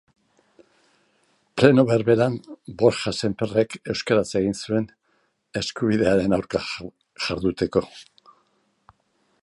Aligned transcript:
Pleno 1.61 1.83
berberean 1.89 2.37
Borja 2.81 3.13
Sémperrek 3.17 3.77
euskaraz 3.95 4.25
egin 4.41 4.57
zuen, 4.65 4.89
eskubidearen 5.63 6.37
aurka 6.39 6.65
jarduteko 7.27 7.85